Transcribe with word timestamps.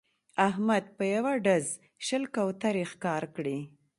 احمد 0.47 0.83
په 0.97 1.03
یوه 1.15 1.33
ډز 1.45 1.65
شل 2.05 2.23
کوترې 2.35 2.83
ښکار 2.91 3.23
کړې 3.35 3.57